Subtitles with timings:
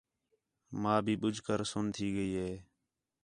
[0.81, 2.51] ماں بھی ٻُجھ کر سُن تھی ڳئی ہے